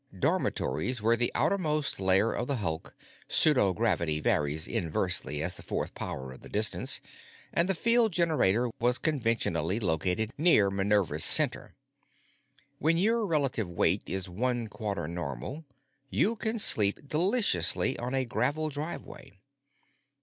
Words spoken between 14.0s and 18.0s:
is one quarter normal you can sleep deliciously